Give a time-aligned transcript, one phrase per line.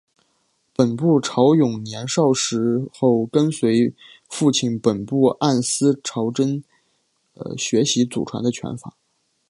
[0.75, 3.93] 本部朝勇年少的时候便跟随
[4.29, 6.63] 父亲本部按司朝真
[7.55, 8.95] 学习祖传的拳法。